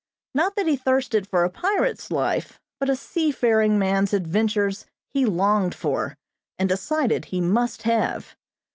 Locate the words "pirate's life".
1.51-2.59